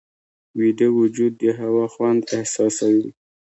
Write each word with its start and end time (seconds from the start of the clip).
ویده 0.59 0.87
وجود 0.99 1.33
د 1.37 1.43
هوا 1.59 1.85
خوند 1.93 2.21
احساسوي 2.37 3.07